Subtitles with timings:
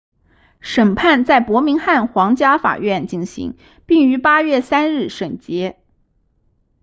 [0.61, 3.55] 审判在伯明翰皇家法院进行
[3.85, 5.77] 并于8月3日审结